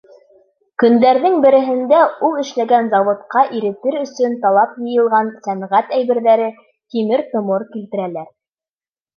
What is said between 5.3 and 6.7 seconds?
сәнғәт әйберҙәре,